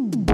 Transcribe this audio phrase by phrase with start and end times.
[0.00, 0.27] mm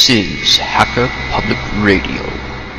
[0.00, 2.22] This is Hacker Public Radio.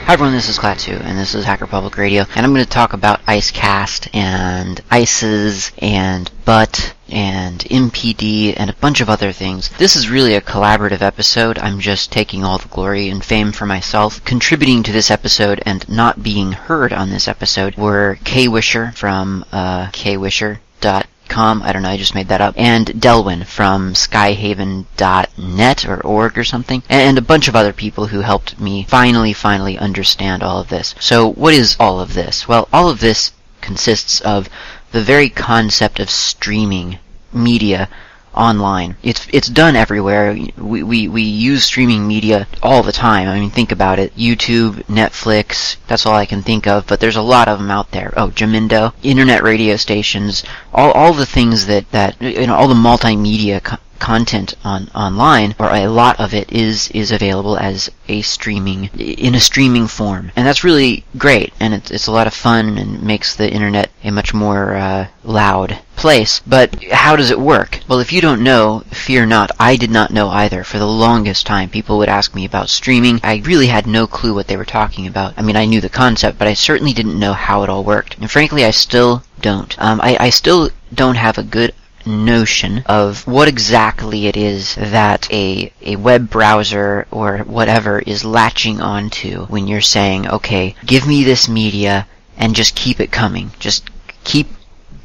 [0.07, 2.69] Hi everyone, this is Klaatu, and this is Hacker Public Radio, and I'm going to
[2.69, 9.69] talk about IceCast and ICES and BUTT and MPD and a bunch of other things.
[9.77, 11.59] This is really a collaborative episode.
[11.59, 14.25] I'm just taking all the glory and fame for myself.
[14.25, 19.91] Contributing to this episode and not being heard on this episode were Kwisher from uh,
[19.91, 26.01] kwisher.com Com, I don't know, I just made that up, and Delwin from skyhaven.net or
[26.01, 30.43] org or something, and a bunch of other people who helped me finally, finally understand
[30.43, 30.93] all of this.
[30.99, 32.49] So what is all of this?
[32.49, 34.49] Well, all of this consists of
[34.91, 36.99] the very concept of streaming
[37.31, 37.87] media
[38.33, 38.95] online.
[39.03, 40.37] It's it's done everywhere.
[40.57, 43.27] We, we we use streaming media all the time.
[43.27, 44.15] I mean, think about it.
[44.15, 45.77] YouTube, Netflix.
[45.87, 46.87] That's all I can think of.
[46.87, 48.13] But there's a lot of them out there.
[48.17, 52.73] Oh, Jamendo, internet radio stations, all all the things that that you know, all the
[52.73, 53.79] multimedia.
[54.01, 58.89] Co- content on online or a lot of it is is available as a streaming
[58.97, 60.33] in a streaming form.
[60.35, 63.89] And that's really great and it's, it's a lot of fun and makes the internet
[64.03, 66.41] a much more uh, loud place.
[66.45, 67.79] But how does it work?
[67.87, 70.65] Well if you don't know fear not i did not know either.
[70.65, 73.21] For the longest time people would ask me about streaming.
[73.23, 75.35] I really had no clue what they were talking about.
[75.37, 78.17] I mean i knew the concept but i certainly didn't know how it all worked.
[78.17, 79.73] And frankly i still don't.
[79.79, 81.73] Um, I, I still don't have a good
[82.05, 88.81] notion of what exactly it is that a, a web browser or whatever is latching
[88.81, 92.07] onto when you're saying, okay, give me this media
[92.37, 93.51] and just keep it coming.
[93.59, 93.89] Just
[94.23, 94.47] keep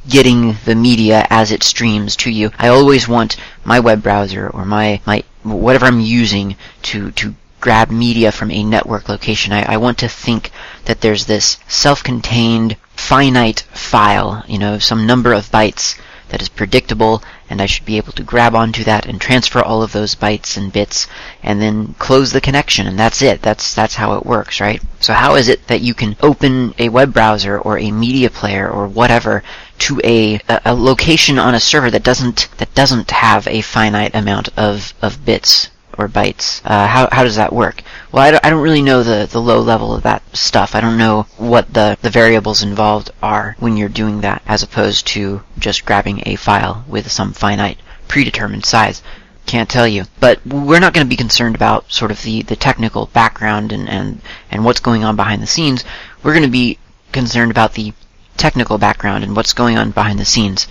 [0.09, 2.51] getting the media as it streams to you.
[2.59, 7.91] I always want my web browser or my, my whatever I'm using to, to grab
[7.91, 9.53] media from a network location.
[9.53, 10.51] I, I want to think
[10.85, 15.99] that there's this self-contained finite file, you know, some number of bytes
[16.29, 19.83] that is predictable and I should be able to grab onto that and transfer all
[19.83, 21.07] of those bytes and bits
[21.43, 23.43] and then close the connection and that's it.
[23.43, 24.83] That's that's how it works, right?
[25.01, 28.69] So how is it that you can open a web browser or a media player
[28.69, 29.43] or whatever
[29.79, 34.49] to a, a location on a server that doesn't that doesn't have a finite amount
[34.57, 36.61] of, of bits or bytes.
[36.65, 37.83] Uh, how, how does that work?
[38.13, 40.75] Well, I don't, I don't really know the, the low level of that stuff.
[40.75, 45.07] I don't know what the, the variables involved are when you're doing that, as opposed
[45.09, 49.03] to just grabbing a file with some finite predetermined size.
[49.47, 50.05] Can't tell you.
[50.19, 53.89] But we're not going to be concerned about sort of the, the technical background and,
[53.89, 54.21] and,
[54.51, 55.85] and what's going on behind the scenes.
[56.23, 56.79] We're going to be
[57.13, 57.93] concerned about the
[58.37, 60.67] technical background and what's going on behind the scenes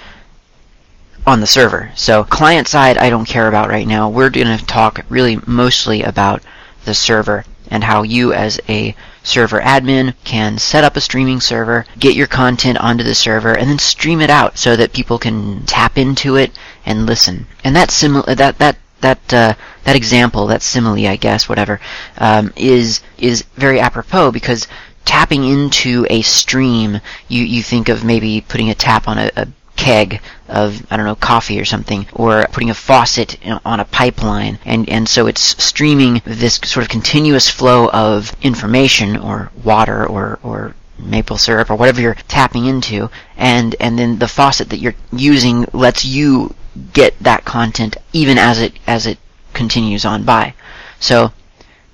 [1.25, 1.91] on the server.
[1.95, 4.09] So client side I don't care about right now.
[4.09, 6.41] We're going to talk really mostly about
[6.85, 11.85] the server and how you as a server admin can set up a streaming server,
[11.97, 15.65] get your content onto the server, and then stream it out so that people can
[15.65, 16.51] tap into it
[16.85, 17.47] and listen.
[17.63, 19.53] And that simil- that that that uh,
[19.83, 21.79] that example, that simile, I guess, whatever,
[22.17, 24.67] um, is is very apropos because
[25.05, 29.47] tapping into a stream, you you think of maybe putting a tap on a, a
[29.75, 34.59] keg of I don't know coffee or something, or putting a faucet on a pipeline,
[34.65, 40.39] and and so it's streaming this sort of continuous flow of information or water or
[40.43, 44.95] or maple syrup or whatever you're tapping into, and and then the faucet that you're
[45.11, 46.53] using lets you
[46.93, 49.17] get that content even as it as it
[49.53, 50.53] continues on by.
[50.99, 51.31] So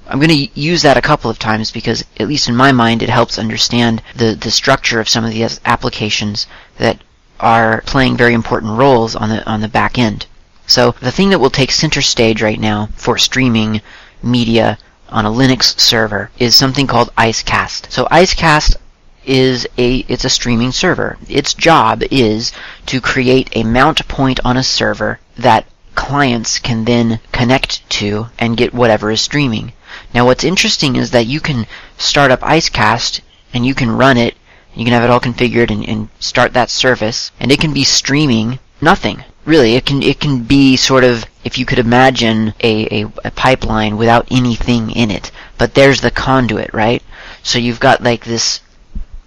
[0.07, 3.01] I'm going to use that a couple of times because, at least in my mind,
[3.01, 6.47] it helps understand the, the structure of some of the applications
[6.77, 7.01] that
[7.41, 10.27] are playing very important roles on the on the back end.
[10.67, 13.81] So the thing that will take center stage right now for streaming
[14.23, 14.77] media
[15.09, 17.91] on a Linux server is something called IceCast.
[17.91, 18.77] So IceCast
[19.25, 21.17] is a it's a streaming server.
[21.27, 22.51] Its job is
[22.85, 25.65] to create a mount point on a server that
[25.95, 29.73] clients can then connect to and get whatever is streaming.
[30.13, 31.67] Now what's interesting is that you can
[31.97, 33.19] start up IceCast
[33.53, 34.35] and you can run it
[34.73, 37.83] you can have it all configured and, and start that service, and it can be
[37.83, 39.23] streaming nothing.
[39.45, 43.31] Really, it can it can be sort of if you could imagine a, a, a
[43.31, 45.31] pipeline without anything in it.
[45.57, 47.03] But there's the conduit, right?
[47.43, 48.61] So you've got like this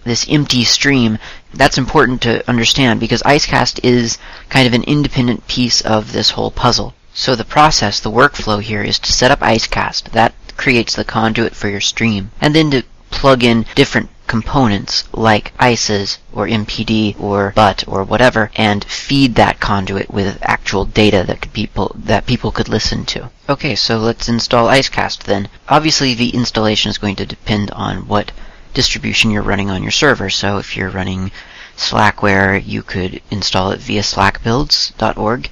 [0.05, 1.17] this empty stream,
[1.53, 4.17] that's important to understand because Icecast is
[4.49, 6.93] kind of an independent piece of this whole puzzle.
[7.13, 10.11] So the process, the workflow here is to set up Icecast.
[10.11, 12.31] That creates the conduit for your stream.
[12.39, 18.51] And then to plug in different components like ICEs or MPD or BUTT or whatever
[18.55, 23.29] and feed that conduit with actual data that people that people could listen to.
[23.47, 25.47] Okay, so let's install Icecast then.
[25.69, 28.31] Obviously the installation is going to depend on what
[28.73, 30.29] distribution you're running on your server.
[30.29, 31.31] So if you're running
[31.77, 35.49] Slackware, you could install it via slackbuilds.org.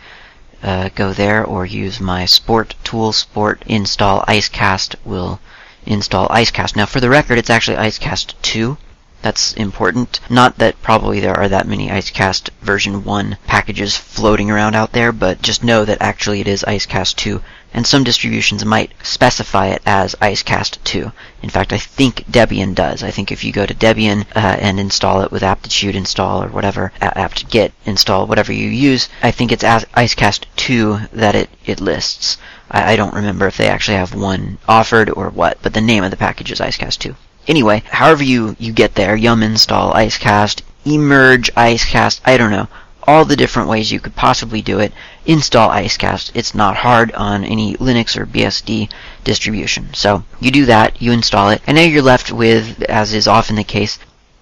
[0.64, 5.42] Uh, go there or use my sport tool sport install icecast will
[5.86, 6.76] install icecast.
[6.76, 8.78] Now for the record it's actually icecast 2
[9.24, 14.76] that's important not that probably there are that many icecast version 1 packages floating around
[14.76, 17.42] out there but just know that actually it is icecast 2
[17.74, 21.12] and some distributions might specify it as Icecast 2.
[21.42, 23.02] In fact, I think Debian does.
[23.02, 26.50] I think if you go to Debian uh, and install it with aptitude install or
[26.50, 31.82] whatever, apt-get install, whatever you use, I think it's as Icecast 2 that it, it
[31.82, 32.38] lists.
[32.70, 36.04] I, I don't remember if they actually have one offered or what, but the name
[36.04, 37.16] of the package is Icecast 2.
[37.48, 42.68] Anyway, however you, you get there, yum install Icecast, emerge Icecast, I don't know
[43.08, 44.94] all the different ways you could possibly do it.
[45.26, 46.32] Install Icecast.
[46.34, 48.90] It's not hard on any Linux or BSD
[49.24, 49.94] distribution.
[49.94, 53.56] So you do that, you install it, and now you're left with, as is often
[53.56, 54.00] the case,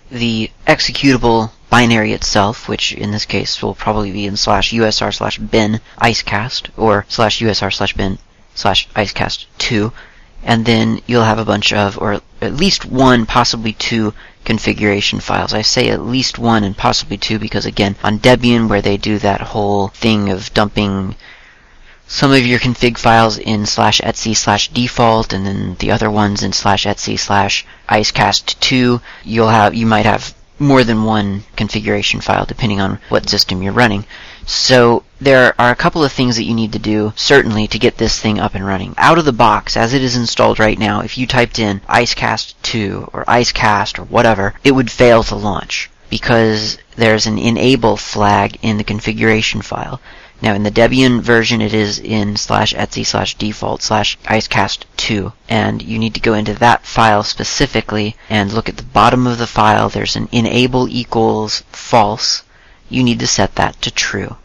[0.10, 5.38] the executable binary itself, which in this case will probably be in slash usr slash
[5.38, 8.18] bin icecast or slash usr slash bin
[8.54, 9.94] slash icecast 2
[10.44, 15.54] and then you'll have a bunch of, or at least one, possibly two configuration files.
[15.54, 19.20] I say at least one and possibly two because again, on Debian where they do
[19.20, 21.16] that whole thing of dumping
[22.08, 26.44] some of your config files in slash etc slash default and then the other ones
[26.44, 32.46] in slash etc slash icecast2, you'll have, you might have more than one configuration file
[32.46, 34.06] depending on what system you're running.
[34.46, 37.98] So there are a couple of things that you need to do, certainly, to get
[37.98, 38.96] this thing up and running.
[38.98, 42.56] Out of the box, as it is installed right now, if you typed in Icecast
[42.64, 48.58] 2 or Icecast or whatever, it would fail to launch because there's an enable flag
[48.62, 50.02] in the configuration file.
[50.42, 55.32] Now in the Debian version it is in slash etc slash default slash icecast 2
[55.48, 59.38] and you need to go into that file specifically and look at the bottom of
[59.38, 62.42] the file there's an enable equals false
[62.92, 64.36] you need to set that to true.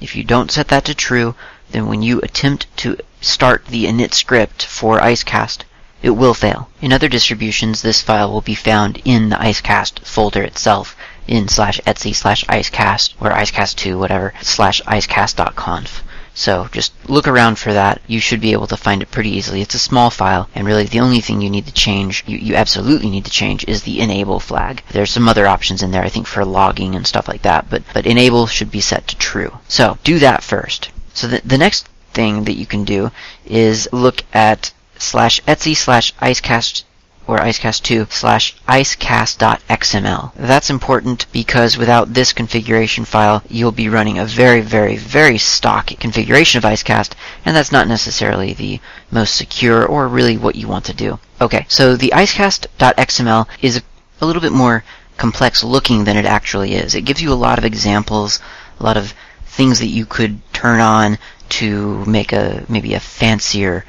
[0.00, 1.34] If you don't set that to true,
[1.70, 5.58] then when you attempt to start the init script for Icecast,
[6.02, 6.70] it will fail.
[6.80, 10.96] In other distributions, this file will be found in the Icecast folder itself
[11.28, 16.02] in slash etc slash icecast or icecast2 whatever slash icecast.conf.
[16.40, 18.00] So just look around for that.
[18.06, 19.60] You should be able to find it pretty easily.
[19.60, 22.54] It's a small file, and really the only thing you need to change, you, you
[22.54, 24.82] absolutely need to change, is the enable flag.
[24.90, 27.82] There's some other options in there, I think, for logging and stuff like that, but,
[27.92, 29.58] but enable should be set to true.
[29.68, 30.90] So do that first.
[31.12, 33.10] So the, the next thing that you can do
[33.44, 36.84] is look at slash etsy slash icecast
[37.30, 40.32] or icecast2 slash icecast.xml.
[40.34, 45.86] That's important because without this configuration file, you'll be running a very, very, very stock
[46.00, 47.12] configuration of Icecast,
[47.44, 48.80] and that's not necessarily the
[49.12, 51.20] most secure or really what you want to do.
[51.40, 53.82] Okay, so the icecast.xml is
[54.20, 54.82] a little bit more
[55.16, 56.94] complex looking than it actually is.
[56.94, 58.40] It gives you a lot of examples,
[58.80, 59.14] a lot of
[59.46, 61.18] things that you could turn on
[61.50, 63.84] to make a maybe a fancier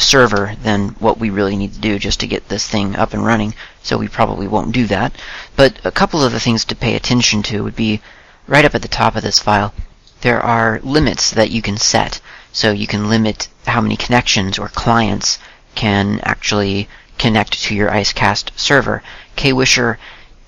[0.00, 3.24] server than what we really need to do just to get this thing up and
[3.24, 5.12] running, so we probably won't do that.
[5.56, 8.00] But a couple of the things to pay attention to would be
[8.46, 9.72] right up at the top of this file,
[10.22, 12.20] there are limits that you can set.
[12.52, 15.38] So you can limit how many connections or clients
[15.76, 19.02] can actually connect to your Icecast server.
[19.36, 19.98] Kwisher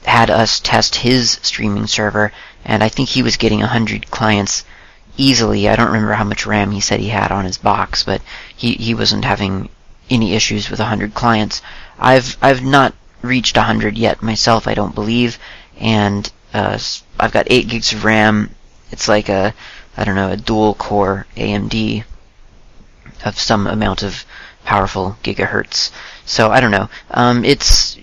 [0.05, 2.33] had us test his streaming server,
[2.65, 4.65] and I think he was getting 100 clients
[5.17, 5.69] easily.
[5.69, 8.23] I don't remember how much RAM he said he had on his box, but
[8.57, 9.69] he, he wasn't having
[10.11, 11.63] any issues with 100 clients.
[11.99, 15.39] I've I've not reached 100 yet myself, I don't believe,
[15.79, 16.79] and uh,
[17.19, 18.55] I've got 8 gigs of RAM.
[18.91, 19.55] It's like a
[19.97, 22.05] I don't know a dual core AMD
[23.25, 24.25] of some amount of
[24.65, 25.91] powerful gigahertz.
[26.25, 26.89] So I don't know.
[27.11, 27.99] Um, it's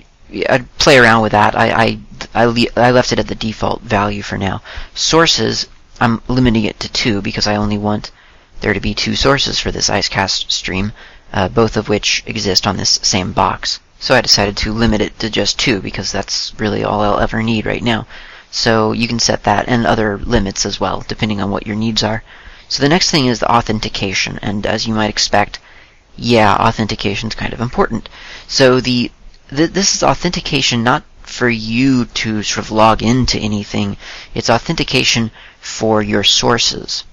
[0.50, 1.56] I'd play around with that.
[1.56, 2.00] I I
[2.34, 4.62] I, le- I left it at the default value for now.
[4.94, 5.68] Sources
[6.00, 8.12] I'm limiting it to two because I only want
[8.62, 10.94] there to be two sources for this Icecast stream,
[11.34, 13.80] uh, both of which exist on this same box.
[14.00, 17.44] So I decided to limit it to just two because that's really all I'll ever
[17.44, 18.08] need right now.
[18.52, 22.02] So you can set that and other limits as well, depending on what your needs
[22.04, 22.24] are.
[22.70, 25.60] So the next thing is the authentication, and as you might expect,
[26.16, 28.10] yeah, authentication is kind of important.
[28.48, 29.12] So the
[29.50, 33.98] th- this is authentication not for you to sort of log into anything.
[34.34, 37.04] It's authentication for your sources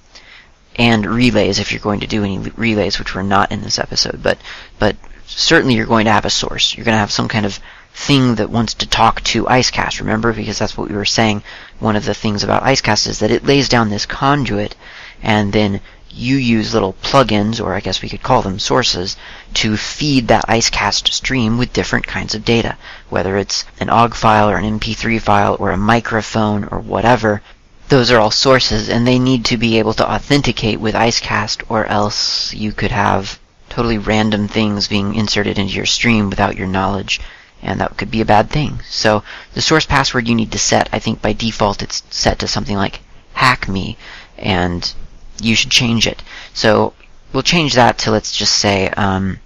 [0.77, 4.23] and relays if you're going to do any relays, which were not in this episode.
[4.23, 4.39] But
[4.79, 6.77] but certainly you're going to have a source.
[6.77, 7.59] You're going to have some kind of
[7.95, 10.01] thing that wants to talk to IceCast.
[10.01, 11.43] Remember, because that's what we were saying.
[11.79, 14.77] One of the things about IceCast is that it lays down this conduit,
[15.23, 19.17] and then you use little plugins, or I guess we could call them sources,
[19.55, 22.77] to feed that IceCast stream with different kinds of data.
[23.09, 27.43] Whether it's an OGG file or an MP3 file or a microphone or whatever,
[27.89, 31.87] those are all sources, and they need to be able to authenticate with IceCast, or
[31.87, 33.39] else you could have
[33.69, 37.21] totally random things being inserted into your stream without your knowledge,
[37.63, 38.81] and that could be a bad thing.
[38.89, 39.23] So
[39.55, 42.77] the source password you need to set, I think by default it's set to something
[42.77, 43.01] like
[43.35, 43.97] hack me,
[44.37, 44.93] and
[45.41, 46.23] you should change it.
[46.55, 46.95] So
[47.33, 49.39] we'll change that to let's just say, um,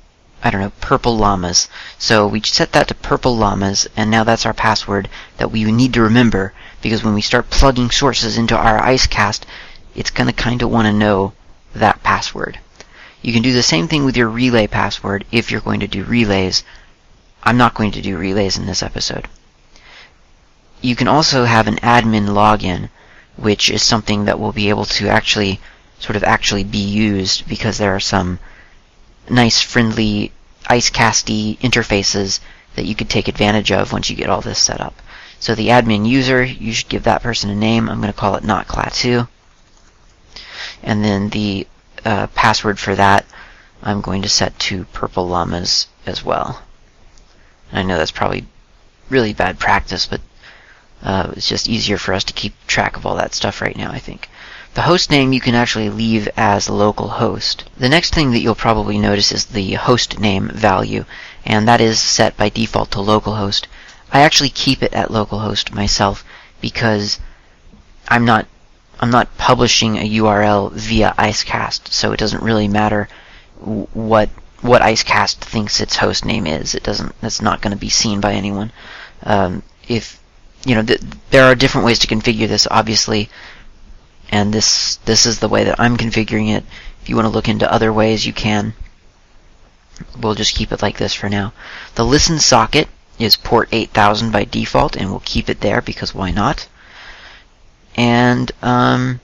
[0.43, 1.69] I don't know, purple llamas.
[1.99, 5.93] So we set that to purple llamas, and now that's our password that we need
[5.95, 9.43] to remember because when we start plugging sources into our IceCast,
[9.95, 11.33] it's going to kind of want to know
[11.75, 12.59] that password.
[13.23, 16.05] You can do the same thing with your relay password if you're going to do
[16.05, 16.65] relays.
[17.43, 19.29] I'm not going to do relays in this episode.
[20.81, 22.89] You can also have an admin login,
[23.37, 25.61] which is something that will be able to actually
[25.99, 28.39] sort of actually be used because there are some
[29.29, 30.33] nice friendly
[30.71, 32.41] IceCasty interfaces
[32.75, 34.95] that you could take advantage of once you get all this set up.
[35.41, 37.89] So the admin user, you should give that person a name.
[37.89, 39.27] I'm going to call it notclat2.
[40.83, 41.67] And then the
[42.05, 43.25] uh, password for that,
[43.83, 46.63] I'm going to set to purple llamas as well.
[47.73, 48.47] I know that's probably
[49.09, 50.21] really bad practice, but
[51.03, 53.91] uh, it's just easier for us to keep track of all that stuff right now,
[53.91, 54.29] I think.
[54.75, 57.65] The host name you can actually leave as localhost.
[57.79, 61.07] The next thing that you'll probably notice is the host name value,
[61.47, 63.65] and that is set by default to localhost.
[64.13, 66.25] I actually keep it at localhost myself
[66.61, 67.21] because
[68.09, 68.47] I'm not
[68.99, 73.09] I'm not publishing a URL via IceCast, so it doesn't really matter
[73.61, 74.29] what
[74.61, 76.75] what IceCast thinks its host name is.
[76.75, 77.19] It doesn't.
[77.21, 78.73] That's not going to be seen by anyone.
[79.23, 80.21] Um, if
[80.67, 81.01] you know, th-
[81.31, 83.31] there are different ways to configure this, obviously,
[84.31, 86.65] and this this is the way that I'm configuring it.
[87.03, 88.75] If you want to look into other ways, you can.
[90.19, 91.53] We'll just keep it like this for now.
[91.95, 92.89] The listen socket
[93.21, 96.67] is port 8000 by default, and we'll keep it there because why not?
[97.97, 99.21] And um,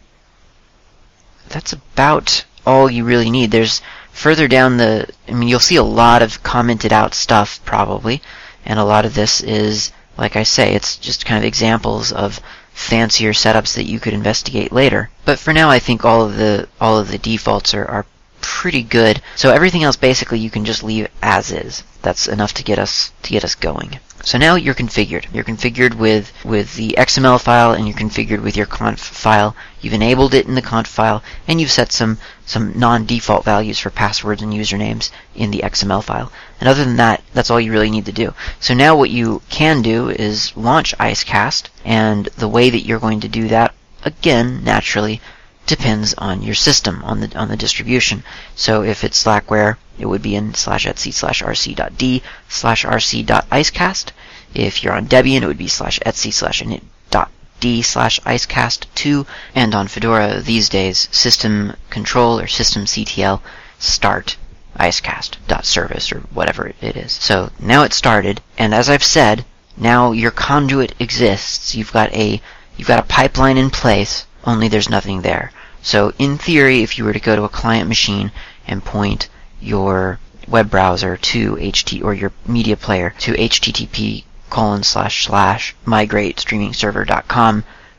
[1.49, 3.51] that's about all you really need.
[3.51, 3.81] There's
[4.13, 8.23] further down the, I mean, you'll see a lot of commented out stuff probably,
[8.65, 12.41] and a lot of this is, like I say, it's just kind of examples of
[12.73, 15.11] fancier setups that you could investigate later.
[15.25, 18.07] But for now, I think all of the all of the defaults are, are
[18.47, 19.21] pretty good.
[19.35, 21.83] So everything else basically you can just leave as is.
[22.03, 23.99] That's enough to get us to get us going.
[24.23, 25.27] So now you're configured.
[25.35, 29.57] You're configured with, with the XML file and you're configured with your conf file.
[29.81, 33.91] You've enabled it in the conf file and you've set some, some non-default values for
[33.91, 36.31] passwords and usernames in the XML file.
[36.61, 38.33] And other than that, that's all you really need to do.
[38.61, 43.21] So now what you can do is launch IceCast and the way that you're going
[43.21, 43.75] to do that,
[44.05, 45.21] again, naturally,
[45.67, 48.23] depends on your system, on the on the distribution.
[48.55, 54.11] So if it's Slackware, it would be in slash etsy slash rc.d slash rc.icecast.
[54.55, 59.27] If you're on Debian, it would be slash etsy slash init.d slash icecast2.
[59.55, 63.41] And on Fedora these days, system control or systemctl
[63.79, 64.37] start
[64.79, 67.13] icecast.service or whatever it is.
[67.13, 69.45] So now it's started, and as I've said,
[69.77, 71.75] now your conduit exists.
[71.75, 72.41] You've got a
[72.77, 75.51] you've got a pipeline in place, only there's nothing there.
[75.83, 78.31] So in theory, if you were to go to a client machine
[78.67, 79.29] and point
[79.61, 86.45] your web browser to HT or your media player to http colon slash slash mygreat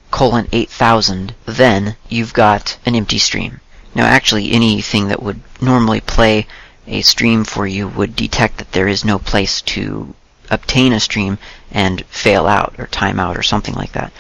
[0.09, 3.59] colon 8000, then you've got an empty stream.
[3.93, 6.47] Now actually anything that would normally play
[6.87, 10.15] a stream for you would detect that there is no place to
[10.49, 11.37] obtain a stream
[11.71, 14.13] and fail out or time out or something like that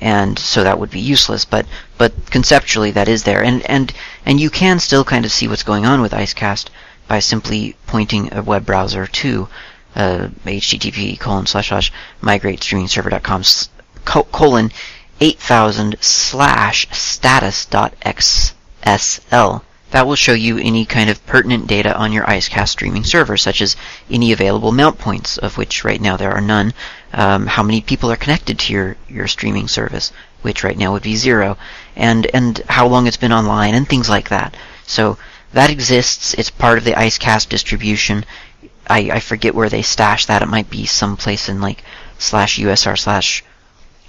[0.00, 1.44] and so that would be useless.
[1.44, 1.66] But
[1.98, 3.92] but conceptually, that is there, and and
[4.26, 6.68] and you can still kind of see what's going on with IceCast
[7.06, 9.48] by simply pointing a web browser to
[9.94, 13.42] uh, http colon slash slash mygreat streaming server.com
[14.04, 14.72] colon
[15.20, 19.62] 8000 slash status dot xsl
[19.94, 23.62] that will show you any kind of pertinent data on your IceCast streaming server, such
[23.62, 23.76] as
[24.10, 26.74] any available mount points, of which right now there are none,
[27.14, 31.02] um, how many people are connected to your, your streaming service, which right now would
[31.02, 31.56] be zero,
[31.96, 34.56] and, and how long it's been online, and things like that.
[34.86, 35.16] So
[35.52, 36.34] that exists.
[36.34, 38.24] It's part of the IceCast distribution.
[38.88, 40.42] I, I forget where they stash that.
[40.42, 41.82] It might be someplace in like
[42.18, 43.44] slash usr slash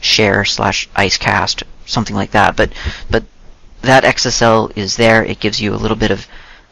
[0.01, 2.55] share slash icecast, something like that.
[2.55, 2.73] But
[3.09, 3.23] but
[3.81, 5.23] that XSL is there.
[5.23, 6.27] It gives you a little bit of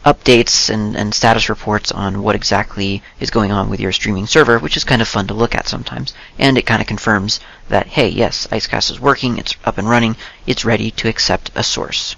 [0.06, 4.60] updates and, and status reports on what exactly is going on with your streaming server,
[4.60, 6.14] which is kind of fun to look at sometimes.
[6.38, 10.18] And it kind of confirms that, hey, yes, Icecast is working, it's up and running,
[10.46, 12.16] it's ready to accept a source.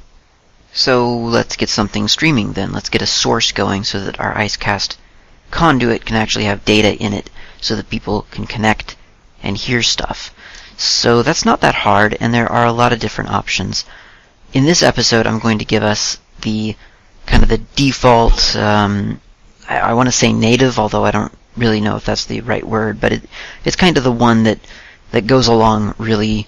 [0.73, 2.73] So let's get something streaming then.
[2.73, 4.97] Let's get a source going so that our Icecast
[5.51, 7.29] conduit can actually have data in it
[7.61, 8.95] so that people can connect
[9.41, 10.33] and hear stuff.
[10.75, 13.85] So that's not that hard, and there are a lot of different options.
[14.53, 16.75] In this episode, I'm going to give us the
[17.25, 19.19] kind of the default, um,
[19.67, 22.65] I, I want to say native, although I don't really know if that's the right
[22.65, 23.23] word, but it,
[23.63, 24.59] it's kind of the one that,
[25.11, 26.47] that goes along really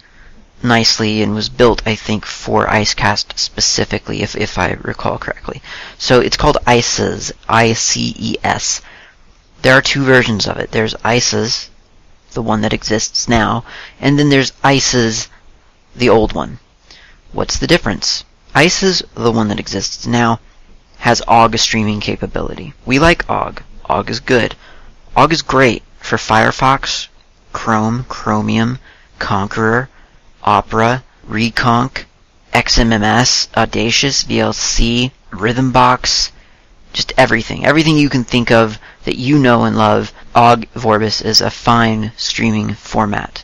[0.63, 5.61] nicely and was built, I think, for Icecast specifically, if, if I recall correctly.
[5.97, 8.81] So it's called ICES, I-C-E-S.
[9.61, 10.71] There are two versions of it.
[10.71, 11.69] There's ICES,
[12.33, 13.63] the one that exists now,
[13.99, 15.29] and then there's ICES,
[15.95, 16.59] the old one.
[17.31, 18.23] What's the difference?
[18.55, 20.39] ICES, the one that exists now,
[20.99, 22.73] has OGG streaming capability.
[22.85, 23.61] We like OGG.
[23.89, 24.55] OGG is good.
[25.15, 27.07] OGG is great for Firefox,
[27.53, 28.79] Chrome, Chromium,
[29.19, 29.89] Konqueror,
[30.43, 32.05] Opera, Rekonq,
[32.53, 36.31] XMMS, Audacious, VLC, Rhythmbox,
[36.93, 37.65] just everything.
[37.65, 42.11] Everything you can think of that you know and love, OGG Vorbis is a fine
[42.17, 43.43] streaming format.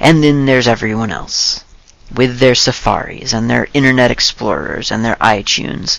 [0.00, 1.64] And then there's everyone else.
[2.14, 5.98] With their Safaris and their Internet Explorers and their iTunes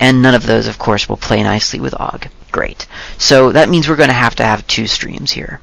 [0.00, 2.28] and none of those, of course, will play nicely with OGG.
[2.52, 2.86] Great.
[3.18, 5.60] So that means we're going to have to have two streams here.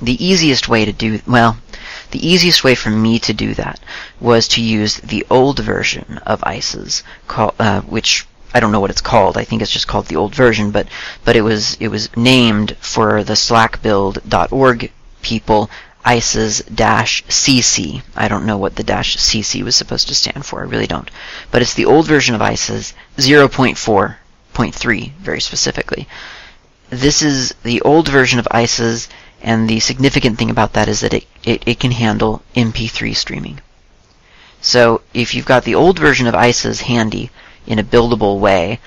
[0.00, 1.56] The easiest way to do, well,
[2.10, 3.80] the easiest way for me to do that
[4.20, 8.90] was to use the old version of ICES, call, uh, which I don't know what
[8.90, 9.36] it's called.
[9.36, 10.86] I think it's just called the old version, but
[11.24, 15.70] but it was it was named for the slackbuild.org people
[16.06, 18.02] ICES-CC.
[18.14, 20.60] I don't know what the dash CC was supposed to stand for.
[20.60, 21.10] I really don't.
[21.50, 26.06] But it's the old version of ICES 0.4.3, very specifically.
[26.90, 29.08] This is the old version of ICES,
[29.42, 33.60] and the significant thing about that is that it, it, it can handle MP3 streaming.
[34.60, 37.30] So if you've got the old version of ICES handy
[37.66, 38.78] in a buildable way,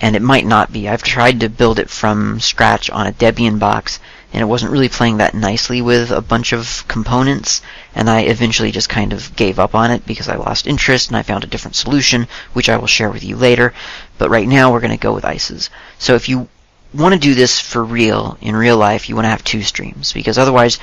[0.00, 0.88] and it might not be.
[0.88, 3.98] I've tried to build it from scratch on a Debian box,
[4.32, 7.62] and it wasn't really playing that nicely with a bunch of components,
[7.94, 11.16] and I eventually just kind of gave up on it because I lost interest and
[11.16, 13.72] I found a different solution, which I will share with you later.
[14.18, 15.70] But right now we're going to go with ICES.
[15.98, 16.48] So if you
[16.92, 20.12] want to do this for real, in real life, you want to have two streams,
[20.12, 20.78] because otherwise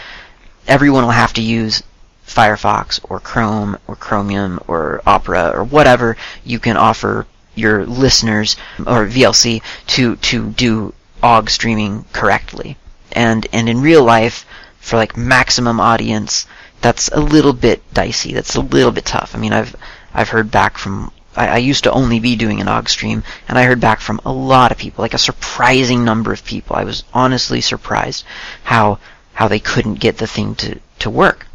[0.68, 1.84] everyone will have to use
[2.26, 9.06] Firefox or Chrome or Chromium or Opera or whatever you can offer your listeners or
[9.06, 12.78] VLC to to do OGG streaming correctly.
[13.14, 14.46] And and in real life,
[14.80, 16.46] for like maximum audience,
[16.82, 18.34] that's a little bit dicey.
[18.34, 19.36] That's a little bit tough.
[19.36, 19.76] I mean, I've
[20.14, 23.58] I've heard back from I, I used to only be doing an OGG stream, and
[23.58, 26.76] I heard back from a lot of people, like a surprising number of people.
[26.76, 28.26] I was honestly surprised
[28.64, 29.00] how
[29.34, 31.48] how they couldn't get the thing to to work.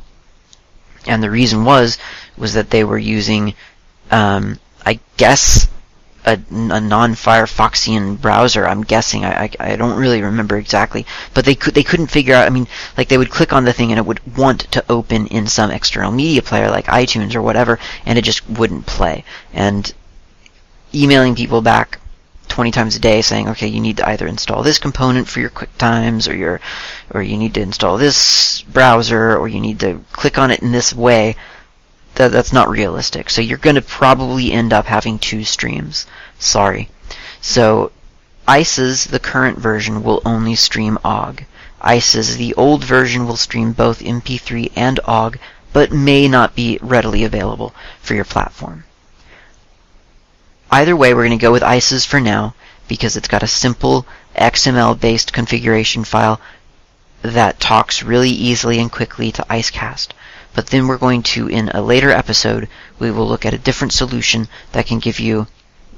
[1.06, 1.98] And the reason was
[2.36, 3.54] was that they were using,
[4.10, 5.68] um, I guess,
[6.24, 8.66] a, a non-Firefoxian browser.
[8.66, 9.24] I'm guessing.
[9.24, 12.46] I, I, I don't really remember exactly, but they could they couldn't figure out.
[12.46, 15.26] I mean, like they would click on the thing and it would want to open
[15.28, 19.24] in some external media player like iTunes or whatever, and it just wouldn't play.
[19.52, 19.92] And
[20.94, 21.98] emailing people back
[22.48, 25.50] 20 times a day saying, okay, you need to either install this component for your
[25.50, 26.60] QuickTimes or your,
[27.10, 30.72] or you need to install this browser or you need to click on it in
[30.72, 31.36] this way
[32.18, 33.30] that, that's not realistic.
[33.30, 36.04] So you're going to probably end up having two streams.
[36.38, 36.90] Sorry.
[37.40, 37.92] So
[38.48, 41.46] ICES, the current version, will only stream OGG.
[41.80, 45.38] ICES, the old version, will stream both MP3 and OGG,
[45.72, 48.82] but may not be readily available for your platform.
[50.72, 52.52] Either way, we're going to go with ICES for now
[52.88, 56.40] because it's got a simple XML-based configuration file
[57.22, 60.08] that talks really easily and quickly to Icecast.
[60.58, 62.66] But then we're going to, in a later episode,
[62.98, 65.46] we will look at a different solution that can give you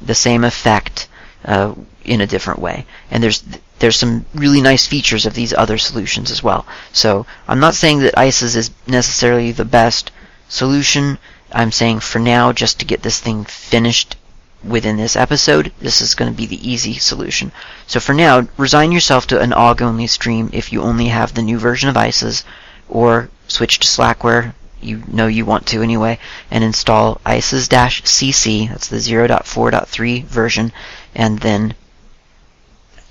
[0.03, 1.09] the same effect
[1.47, 1.73] uh,
[2.05, 2.85] in a different way.
[3.11, 3.43] And there's
[3.79, 6.67] there's some really nice features of these other solutions as well.
[6.93, 10.11] So I'm not saying that ICES is necessarily the best
[10.51, 11.17] solution.
[11.53, 14.15] I'm saying for now, just to get this thing finished
[14.63, 17.51] within this episode, this is going to be the easy solution.
[17.87, 21.41] So for now, resign yourself to an OGG only stream if you only have the
[21.41, 22.45] new version of ICES,
[22.91, 26.19] or switch to Slackware, you know you want to anyway,
[26.51, 30.73] and install ICES-CC, that's the 0.4.3 version,
[31.15, 31.75] and then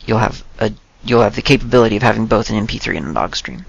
[0.06, 0.72] you'll have a
[1.04, 3.66] you'll have the capability of having both an MP3 and an OGG stream.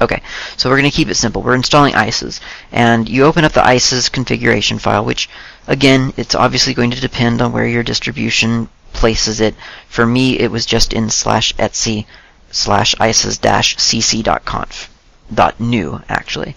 [0.00, 0.22] Okay,
[0.56, 1.42] so we're going to keep it simple.
[1.42, 5.28] We're installing ICES, and you open up the ICES configuration file, which,
[5.66, 9.54] again, it's obviously going to depend on where your distribution places it.
[9.88, 12.04] For me, it was just in slash etc
[12.50, 14.88] slash ices dash cc.conf
[15.32, 16.56] dot new actually.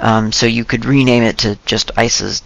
[0.00, 2.36] Um, so you could rename it to just ices-cc.conf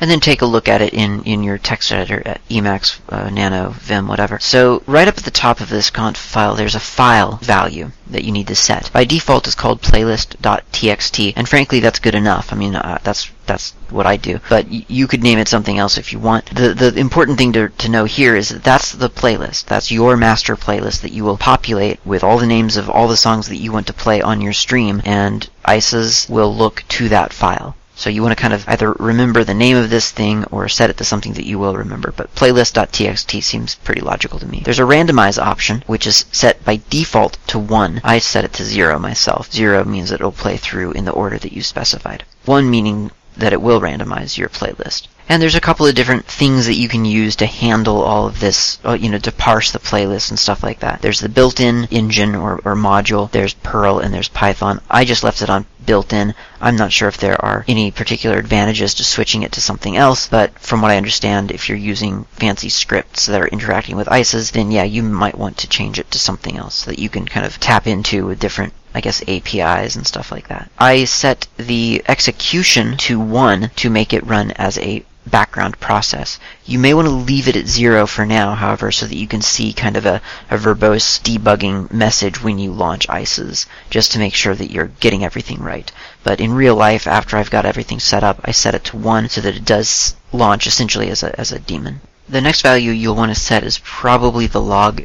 [0.00, 3.28] and then take a look at it in, in your text editor at Emacs, uh,
[3.28, 4.38] Nano, Vim, whatever.
[4.38, 8.24] So right up at the top of this conf file, there's a file value that
[8.24, 8.90] you need to set.
[8.92, 12.50] By default, it's called playlist.txt, and frankly, that's good enough.
[12.52, 14.38] I mean, uh, that's that's what I do.
[14.48, 16.46] But y- you could name it something else if you want.
[16.54, 19.64] The the important thing to, to know here is that that's the playlist.
[19.64, 23.16] That's your master playlist that you will populate with all the names of all the
[23.16, 27.32] songs that you want to play on your stream, and ICES will look to that
[27.32, 27.74] file.
[27.96, 30.88] So you want to kind of either remember the name of this thing or set
[30.88, 32.14] it to something that you will remember.
[32.16, 34.62] But playlist.txt seems pretty logical to me.
[34.64, 38.00] There's a randomize option, which is set by default to 1.
[38.02, 39.52] I set it to 0 myself.
[39.52, 42.24] 0 means it'll play through in the order that you specified.
[42.46, 43.10] 1 meaning
[43.40, 45.08] that it will randomize your playlist.
[45.28, 48.40] And there's a couple of different things that you can use to handle all of
[48.40, 51.02] this, uh, you know, to parse the playlist and stuff like that.
[51.02, 54.80] There's the built-in engine or, or module, there's Perl, and there's Python.
[54.90, 56.34] I just left it on built-in.
[56.60, 60.26] I'm not sure if there are any particular advantages to switching it to something else,
[60.26, 64.50] but from what I understand, if you're using fancy scripts that are interacting with ICES,
[64.50, 67.46] then yeah, you might want to change it to something else that you can kind
[67.46, 70.70] of tap into with different I guess APIs and stuff like that.
[70.78, 76.38] I set the execution to 1 to make it run as a background process.
[76.64, 79.42] You may want to leave it at zero for now, however, so that you can
[79.42, 84.34] see kind of a, a verbose debugging message when you launch ICES, just to make
[84.34, 85.92] sure that you're getting everything right.
[86.24, 89.28] But in real life, after I've got everything set up, I set it to one
[89.28, 92.00] so that it does launch essentially as a, as a daemon.
[92.28, 95.04] The next value you'll want to set is probably the log,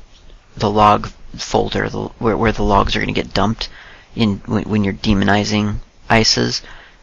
[0.55, 3.69] the log folder, the, where, where the logs are going to get dumped
[4.15, 5.77] in when, when you're daemonizing
[6.09, 6.61] ICES.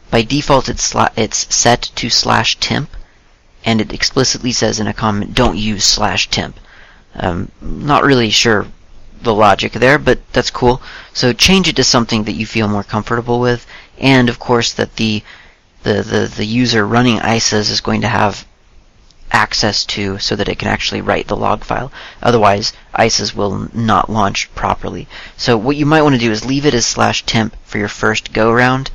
[0.09, 2.89] By default, it's, it's set to slash temp,
[3.65, 6.59] and it explicitly says in a comment, don't use slash temp.
[7.15, 8.67] Um, not really sure
[9.21, 10.81] the logic there, but that's cool.
[11.13, 13.65] So change it to something that you feel more comfortable with,
[13.97, 15.23] and of course that the
[15.83, 18.47] the, the, the user running ICES is going to have
[19.33, 21.91] access to so that it can actually write the log file.
[22.21, 25.07] Otherwise, ICES will not launch properly.
[25.35, 27.87] So what you might want to do is leave it as slash temp for your
[27.87, 28.91] first go round,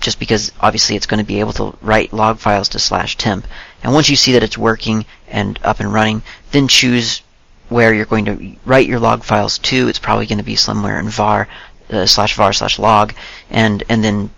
[0.00, 3.46] just because obviously it's going to be able to write log files to slash temp.
[3.82, 7.22] And once you see that it's working and up and running, then choose
[7.68, 9.88] where you're going to write your log files to.
[9.88, 11.48] It's probably going to be somewhere in var
[11.90, 13.14] uh, slash var slash log,
[13.50, 14.30] and and then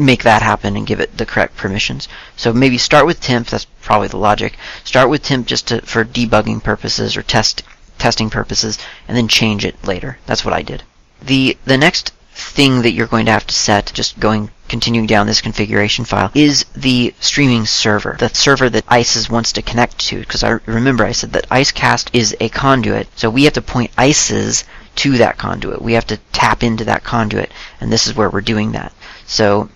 [0.00, 2.08] make that happen and give it the correct permissions.
[2.36, 3.48] So maybe start with temp.
[3.48, 4.58] That's probably the logic.
[4.84, 7.62] Start with temp just to, for debugging purposes or test
[7.98, 10.18] testing purposes, and then change it later.
[10.26, 10.82] That's what I did.
[11.22, 15.26] The the next thing that you're going to have to set, just going continuing down
[15.26, 20.18] this configuration file, is the streaming server, the server that ICES wants to connect to.
[20.18, 23.90] Because I remember I said that IceCast is a conduit, so we have to point
[23.98, 24.64] ICES
[24.96, 25.82] to that conduit.
[25.82, 28.92] We have to tap into that conduit, and this is where we're doing that.
[29.26, 29.68] So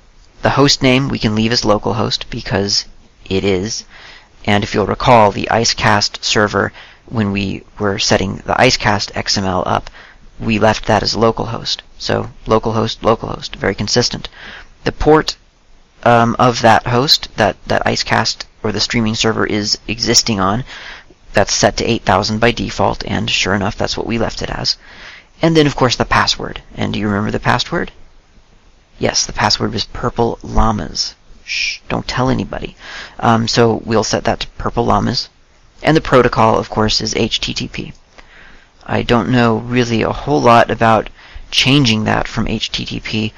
[0.44, 2.84] the host name we can leave as localhost because
[3.24, 3.84] it is.
[4.44, 6.70] And if you'll recall, the IceCast server,
[7.06, 9.88] when we were setting the IceCast XML up,
[10.38, 11.78] we left that as localhost.
[11.96, 14.28] So localhost, localhost, very consistent.
[14.84, 15.36] The port
[16.02, 20.64] um, of that host that, that IceCast or the streaming server is existing on,
[21.32, 24.76] that's set to 8000 by default, and sure enough, that's what we left it as.
[25.40, 26.60] And then, of course, the password.
[26.74, 27.92] And do you remember the password?
[28.98, 31.14] Yes, the password was purple llamas.
[31.44, 32.76] Shh, don't tell anybody.
[33.18, 35.28] Um, so we'll set that to purple llamas.
[35.82, 37.92] And the protocol, of course, is HTTP.
[38.86, 41.10] I don't know really a whole lot about
[41.50, 43.32] changing that from HTTP,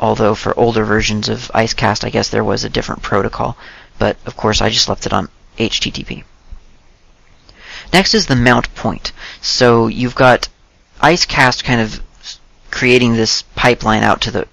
[0.00, 3.56] although for older versions of IceCast, I guess there was a different protocol.
[3.98, 6.24] But of course, I just left it on HTTP.
[7.92, 9.12] Next is the mount point.
[9.40, 10.48] So you've got
[11.02, 12.00] IceCast kind of
[12.70, 14.48] creating this pipeline out to the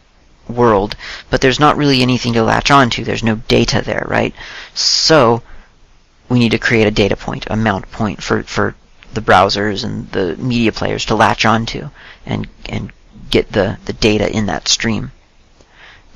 [0.49, 0.95] world,
[1.29, 3.03] but there's not really anything to latch onto.
[3.03, 4.33] There's no data there, right?
[4.73, 5.41] So
[6.27, 8.75] we need to create a data point, a mount point for, for
[9.13, 11.89] the browsers and the media players to latch onto
[12.25, 12.91] and and
[13.29, 15.11] get the, the data in that stream.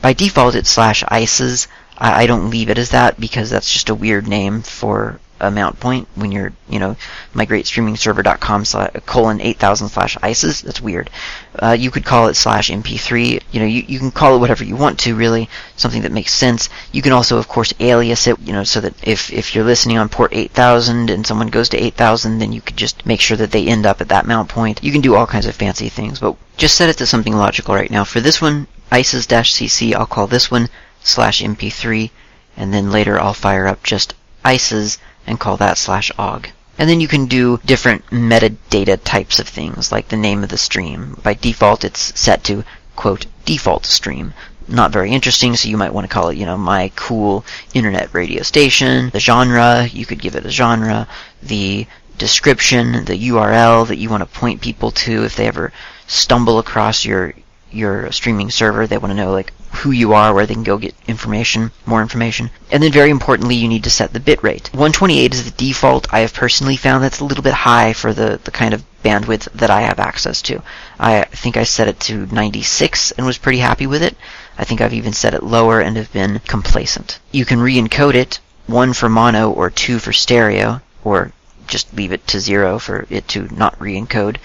[0.02, 1.68] By default, it's slash ICES.
[1.98, 5.52] I, I don't leave it as that because that's just a weird name for a
[5.52, 6.96] mount point when you're, you know,
[7.34, 10.62] migrateStreamingServer.com slash colon 8000 slash ICES.
[10.62, 11.10] That's weird.
[11.56, 13.42] Uh, you could call it slash MP3.
[13.52, 15.50] You know, you, you can call it whatever you want to, really.
[15.76, 16.70] Something that makes sense.
[16.92, 19.98] You can also, of course, alias it, you know, so that if, if you're listening
[19.98, 23.52] on port 8000 and someone goes to 8000, then you could just make sure that
[23.52, 24.84] they end up at that mount point.
[24.84, 27.76] You can do all kinds of fancy things, but just set it to something logical
[27.76, 28.04] right now.
[28.04, 30.70] For this one, ICES-CC, I'll call this one
[31.02, 32.12] slash MP3,
[32.56, 34.14] and then later I'll fire up just
[34.46, 36.50] ICES and call that slash OGG.
[36.78, 40.58] And then you can do different metadata types of things, like the name of the
[40.58, 41.18] stream.
[41.22, 42.64] By default, it's set to,
[42.96, 44.34] quote, default stream.
[44.68, 48.14] Not very interesting, so you might want to call it, you know, my cool internet
[48.14, 49.10] radio station.
[49.12, 51.08] The genre, you could give it a genre.
[51.44, 51.86] The
[52.18, 55.72] description, the URL that you want to point people to if they ever
[56.08, 57.34] stumble across your
[57.72, 58.88] your streaming server.
[58.88, 62.02] They want to know like who you are, where they can go get information, more
[62.02, 62.50] information.
[62.72, 64.68] And then very importantly, you need to set the bitrate.
[64.74, 66.14] 128 is the default.
[66.14, 69.52] I have personally found that's a little bit high for the, the kind of bandwidth
[69.54, 70.62] that I have access to.
[71.00, 74.16] I think I set it to 96 and was pretty happy with it.
[74.58, 77.20] I think I've even set it lower and have been complacent.
[77.32, 81.32] You can re-encode it, one for mono or two for stereo, or
[81.68, 84.38] just leave it to zero for it to not re-encode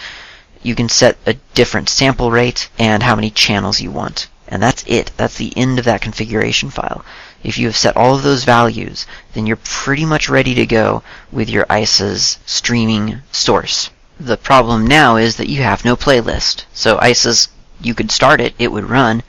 [0.63, 4.27] you can set a different sample rate and how many channels you want.
[4.51, 5.11] And that's it.
[5.19, 7.05] That's the end of that configuration file.
[7.43, 11.03] If you have set all of those values, then you're pretty much ready to go
[11.31, 13.91] with your ICES streaming source.
[14.19, 16.65] The problem now is that you have no playlist.
[16.73, 17.49] So ICES,
[17.81, 19.23] you could start it, it would run,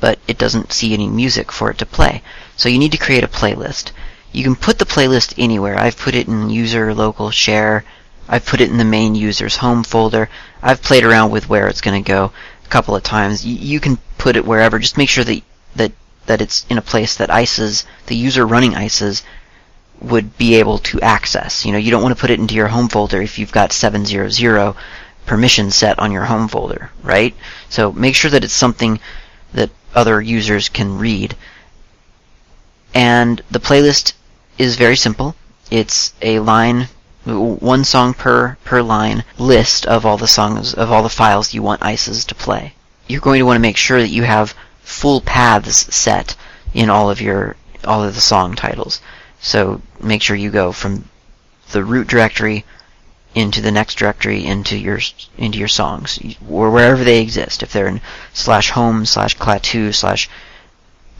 [0.00, 2.22] but it doesn't see any music for it to play.
[2.56, 3.92] So you need to create a playlist.
[4.32, 5.78] You can put the playlist anywhere.
[5.78, 7.84] I've put it in user, local, share,
[8.28, 10.30] I've put it in the main user's home folder.
[10.62, 12.32] I've played around with where it's going to go
[12.72, 13.44] couple of times.
[13.44, 14.78] You, you can put it wherever.
[14.78, 15.42] Just make sure that
[15.76, 15.92] that
[16.26, 19.22] that it's in a place that ICES, the user running ICES,
[20.00, 21.66] would be able to access.
[21.66, 23.72] You know, you don't want to put it into your home folder if you've got
[23.72, 24.74] 700
[25.26, 27.34] permission set on your home folder, right?
[27.68, 28.98] So make sure that it's something
[29.52, 31.36] that other users can read.
[32.94, 34.14] And the playlist
[34.58, 35.36] is very simple.
[35.70, 36.88] It's a line
[37.24, 41.62] one song per per line list of all the songs of all the files you
[41.62, 42.74] want ICES to play.
[43.06, 46.34] You're going to want to make sure that you have full paths set
[46.74, 49.00] in all of your all of the song titles.
[49.40, 51.08] So make sure you go from
[51.70, 52.64] the root directory
[53.34, 55.00] into the next directory into your
[55.38, 57.62] into your songs or wherever they exist.
[57.62, 58.00] If they're in
[58.32, 60.28] slash home slash klaatu slash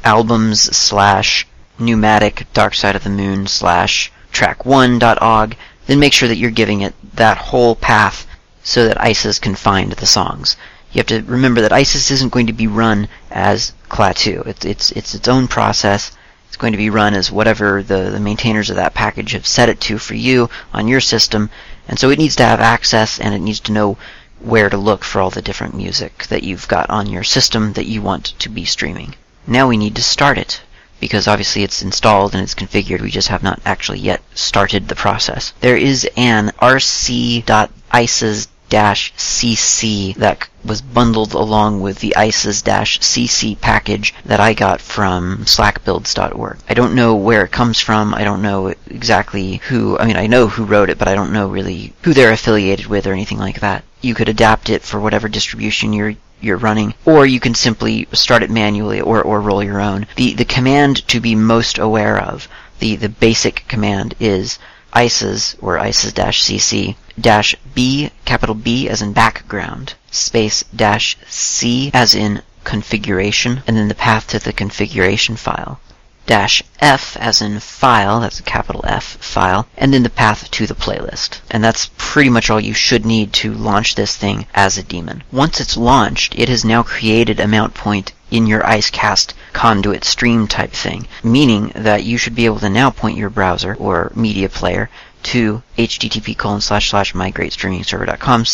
[0.05, 1.47] albums slash
[1.79, 6.81] pneumatic dark side of the moon slash track one.ogg then make sure that you're giving
[6.81, 8.27] it that whole path
[8.63, 10.57] so that ICES can find the songs.
[10.93, 14.47] You have to remember that ICES isn't going to be run as Klaatu.
[14.47, 16.13] It's, it's, it's its own process.
[16.49, 19.69] It's going to be run as whatever the, the maintainers of that package have set
[19.69, 21.51] it to for you on your system.
[21.89, 23.97] And so it needs to have access and it needs to know
[24.39, 27.87] where to look for all the different music that you've got on your system that
[27.87, 29.15] you want to be streaming.
[29.47, 30.61] Now we need to start it
[31.03, 33.01] because obviously it's installed and it's configured.
[33.01, 35.53] We just have not actually yet started the process.
[35.61, 44.55] There is an rc.ices cc that was bundled along with the ICES-cc package that I
[44.55, 46.59] got from slackbuilds.org.
[46.69, 48.15] I don't know where it comes from.
[48.15, 51.33] I don't know exactly who, I mean, I know who wrote it, but I don't
[51.33, 53.83] know really who they're affiliated with or anything like that.
[54.01, 58.43] You could adapt it for whatever distribution you're you're running, or you can simply start
[58.43, 60.07] it manually or, or roll your own.
[60.17, 64.59] The, the command to be most aware of, the, the basic command is
[64.93, 72.43] ICES or ICES-CC dash B, capital B as in background, space dash C as in
[72.65, 75.81] configuration, and then the path to the configuration file
[76.27, 80.67] dash F as in file, that's a capital F file, and then the path to
[80.67, 81.41] the playlist.
[81.51, 85.25] And that's pretty much all you should need to launch this thing as a daemon.
[85.33, 90.47] Once it's launched, it has now created a mount point in your IceCast conduit stream
[90.47, 94.49] type thing, meaning that you should be able to now point your browser or media
[94.49, 94.89] player
[95.23, 98.45] to http colon slash slash migrateStreamingServer.com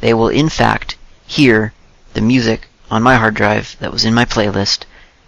[0.00, 1.72] they will in fact hear
[2.14, 4.84] the music on my hard drive that was in my playlist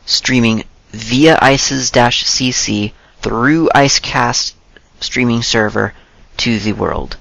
[0.06, 4.54] streaming via ICES-CC through IceCast
[5.00, 5.94] streaming server
[6.38, 7.16] to the world.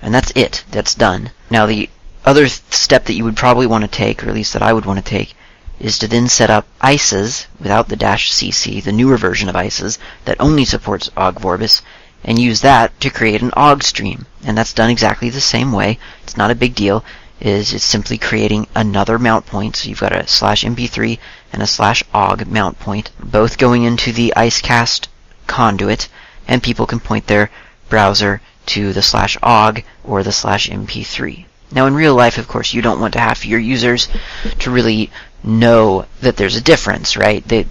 [0.00, 0.64] And that's it.
[0.70, 1.30] That's done.
[1.50, 1.88] Now the
[2.24, 4.84] other step that you would probably want to take, or at least that I would
[4.84, 5.34] want to take,
[5.80, 9.98] is to then set up ICEs without the dash CC, the newer version of ICEs
[10.24, 11.82] that only supports OGG Vorbis,
[12.24, 14.26] and use that to create an OGG stream.
[14.44, 15.98] And that's done exactly the same way.
[16.22, 17.04] It's not a big deal.
[17.44, 19.74] Is it's simply creating another mount point.
[19.74, 21.18] So you've got a slash MP3
[21.52, 25.08] and a slash OGG mount point, both going into the IceCast
[25.48, 26.08] conduit,
[26.46, 27.50] and people can point their
[27.88, 31.44] browser to the slash OGG or the slash MP3.
[31.72, 34.08] Now, in real life, of course, you don't want to have your users
[34.60, 35.10] to really
[35.42, 37.46] know that there's a difference, right?
[37.46, 37.66] They,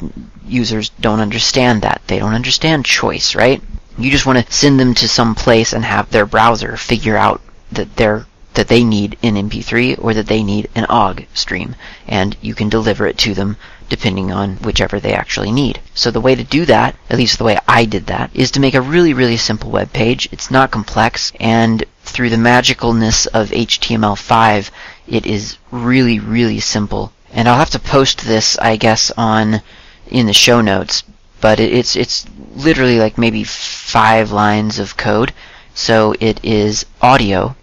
[0.46, 2.02] users don't understand that.
[2.08, 3.62] They don't understand choice, right?
[3.98, 7.42] You just want to send them to some place and have their browser figure out
[7.72, 11.76] that they're that they need an MP3 or that they need an OGG stream,
[12.08, 15.80] and you can deliver it to them depending on whichever they actually need.
[15.94, 18.60] So the way to do that, at least the way I did that, is to
[18.60, 20.30] make a really, really simple web page.
[20.32, 24.70] It's not complex, and through the magicalness of HTML5,
[25.08, 27.12] it is really, really simple.
[27.34, 29.62] And I'll have to post this, I guess, on
[30.08, 31.04] in the show notes,
[31.40, 35.34] but it's it's literally like maybe five lines of code.
[35.74, 37.56] So it is audio,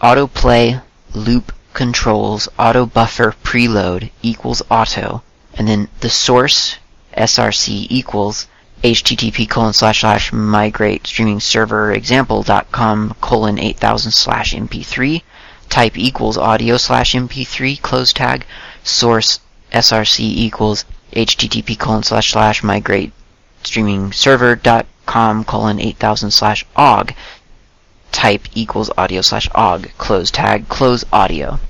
[0.00, 0.82] autoplay,
[1.14, 5.22] loop controls, auto buffer preload equals auto,
[5.54, 6.76] and then the source
[7.16, 8.46] src equals
[8.84, 15.22] http colon slash slash mygreat streaming server example.com colon 8000 slash mp3
[15.70, 18.44] type equals audio slash mp3 close tag
[18.84, 19.40] source
[19.72, 23.12] src equals http colon slash slash mygreat
[23.62, 27.14] streaming server dot com colon 8000 slash ogg
[28.16, 31.60] type equals audio slash ogg close tag close audio.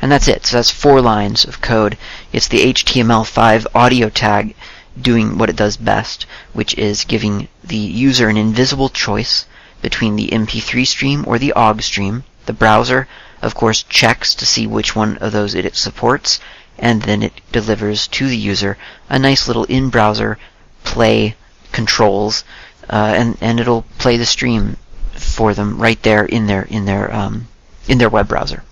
[0.00, 0.46] And that's it.
[0.46, 1.98] So that's four lines of code.
[2.32, 4.54] It's the html5 audio tag
[5.00, 7.76] doing what it does best, which is giving the
[8.06, 9.46] user an invisible choice
[9.82, 12.22] between the MP3 stream or the OGG stream.
[12.46, 13.08] The browser,
[13.42, 16.38] of course, checks to see which one of those it supports,
[16.78, 20.38] and then it delivers to the user a nice little in-browser
[20.84, 21.34] play
[21.72, 22.44] controls,
[22.88, 24.76] uh, and and it'll play the stream
[25.12, 27.48] for them right there in their in their um,
[27.88, 28.62] in their web browser.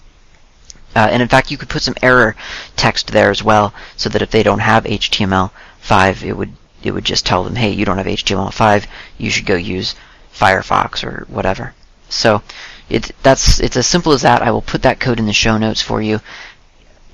[0.97, 2.35] Uh, and in fact, you could put some error
[2.77, 6.93] text there as well, so that if they don't have HTML, 5, it would it
[6.93, 8.87] would just tell them, hey, you don't have HTML5,
[9.19, 9.95] you should go use
[10.35, 11.75] Firefox or whatever.
[12.09, 12.43] So
[12.89, 14.43] it's that's it's as simple as that.
[14.43, 16.21] I will put that code in the show notes for you,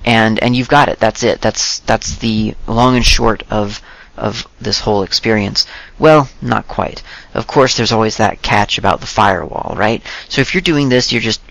[0.05, 0.99] and and you've got it.
[0.99, 1.41] That's it.
[1.41, 3.81] That's that's the long and short of
[4.17, 5.65] of this whole experience.
[5.99, 7.03] Well, not quite.
[7.33, 10.01] Of course, there's always that catch about the firewall, right?
[10.29, 11.41] So if you're doing this, you're just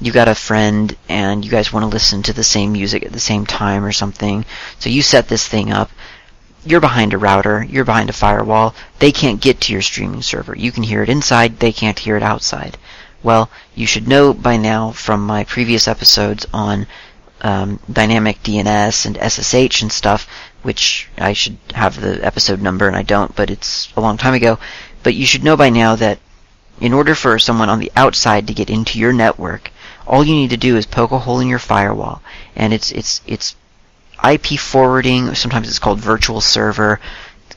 [0.00, 3.12] you got a friend and you guys want to listen to the same music at
[3.12, 4.44] the same time or something.
[4.78, 5.90] So you set this thing up
[6.64, 10.54] you're behind a router, you're behind a firewall, they can't get to your streaming server.
[10.56, 12.76] You can hear it inside, they can't hear it outside.
[13.22, 16.86] Well, you should know by now from my previous episodes on
[17.40, 20.28] um, dynamic DNS and SSH and stuff,
[20.62, 24.34] which I should have the episode number and I don't, but it's a long time
[24.34, 24.58] ago.
[25.02, 26.18] But you should know by now that
[26.80, 29.70] in order for someone on the outside to get into your network,
[30.06, 32.22] all you need to do is poke a hole in your firewall,
[32.56, 33.56] and it's it's it's
[34.24, 36.98] IP forwarding, sometimes it's called virtual server,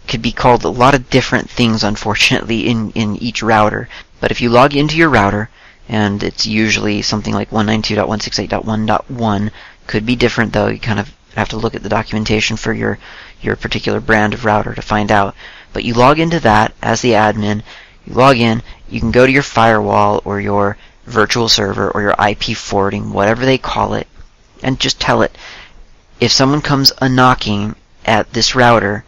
[0.08, 3.90] could be called a lot of different things, unfortunately, in, in each router.
[4.20, 5.50] But if you log into your router,
[5.90, 9.52] and it's usually something like 192.168.1.1,
[9.88, 13.00] could be different though, you kind of have to look at the documentation for your,
[13.42, 15.36] your particular brand of router to find out.
[15.74, 17.64] But you log into that as the admin,
[18.06, 22.16] you log in, you can go to your firewall or your virtual server or your
[22.20, 24.08] IP forwarding, whatever they call it,
[24.64, 25.38] and just tell it,
[26.20, 29.04] if someone comes a knocking at this router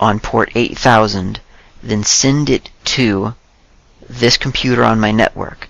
[0.00, 1.40] on port 8000,
[1.82, 3.34] then send it to
[4.08, 5.68] this computer on my network.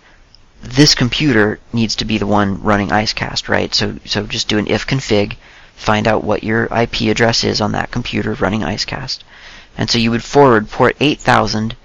[0.62, 3.74] This computer needs to be the one running IceCast, right?
[3.74, 5.36] So, so just do an ifconfig,
[5.76, 9.20] find out what your IP address is on that computer running IceCast.
[9.76, 11.76] And so you would forward port 8000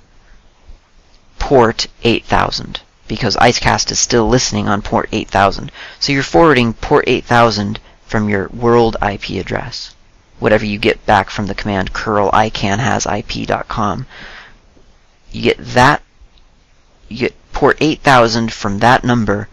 [1.40, 5.72] port 8000 because IceCast is still listening on port 8000.
[6.00, 9.94] So you're forwarding port 8000 from your world IP address,
[10.40, 14.06] whatever you get back from the command curl icanhazip.com.
[15.32, 16.02] You get that,
[17.10, 19.48] you get port 8000 from that number,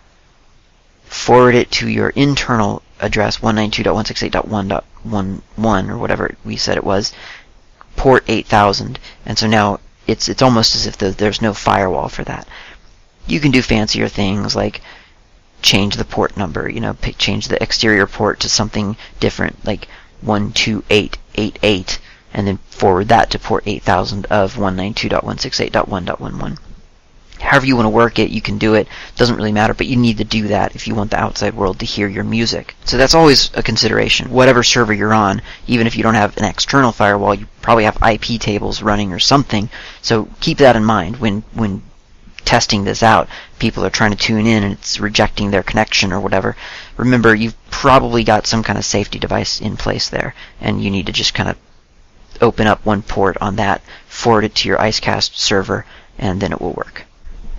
[1.04, 7.12] forward it to your internal address 192.168.1.11 or whatever we said it was,
[7.96, 8.98] port 8000.
[9.26, 12.46] And so now it's it's almost as if the, there's no firewall for that.
[13.26, 14.80] You can do fancier things like
[15.62, 19.88] change the port number, you know, pick, change the exterior port to something different, like
[20.22, 21.98] 128 88
[22.32, 26.58] and then forward that to port 8000 of 192.168.1.11.
[27.40, 28.86] However you want to work it, you can do it.
[29.16, 31.78] Doesn't really matter, but you need to do that if you want the outside world
[31.78, 32.76] to hear your music.
[32.84, 34.30] So that's always a consideration.
[34.30, 37.96] Whatever server you're on, even if you don't have an external firewall, you probably have
[37.96, 39.70] iptables running or something.
[40.02, 41.82] So keep that in mind when when
[42.50, 43.28] testing this out.
[43.60, 46.56] People are trying to tune in and it's rejecting their connection or whatever.
[46.96, 51.06] Remember, you've probably got some kind of safety device in place there, and you need
[51.06, 51.56] to just kind of
[52.40, 55.86] open up one port on that, forward it to your Icecast server,
[56.18, 57.04] and then it will work.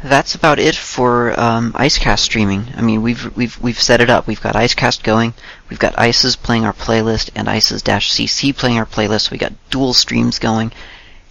[0.04, 2.74] That's about it for um, Icecast streaming.
[2.76, 4.28] I mean, we've we've we've set it up.
[4.28, 5.34] We've got Icecast going.
[5.70, 9.32] We've got Ices playing our playlist and Ices-CC playing our playlist.
[9.32, 10.74] We got dual streams going,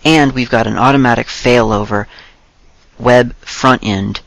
[0.02, 2.06] and we've got an automatic failover
[3.00, 4.20] web front end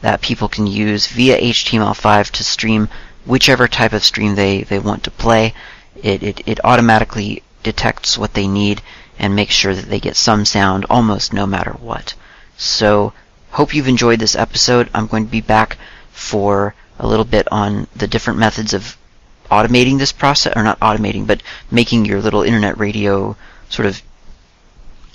[0.00, 2.88] that people can use via HTML5 to stream
[3.24, 5.54] whichever type of stream they, they want to play.
[6.02, 8.82] It, it, it automatically detects what they need
[9.18, 12.14] and makes sure that they get some sound almost no matter what.
[12.56, 13.12] So,
[13.50, 14.88] hope you've enjoyed this episode.
[14.94, 15.76] I'm going to be back
[16.12, 18.96] for a little bit on the different methods of
[19.50, 23.36] automating this process, or not automating, but making your little internet radio
[23.68, 24.02] sort of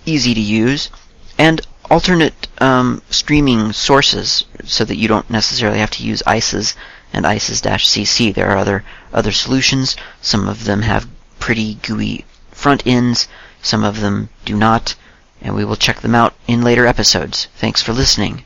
[0.05, 0.89] easy to use,
[1.37, 6.75] and alternate um, streaming sources so that you don't necessarily have to use ICES
[7.13, 8.33] and ICES-CC.
[8.33, 9.95] There are other other solutions.
[10.21, 11.07] Some of them have
[11.39, 13.27] pretty GUI front ends,
[13.61, 14.95] some of them do not,
[15.41, 17.47] and we will check them out in later episodes.
[17.57, 18.45] Thanks for listening.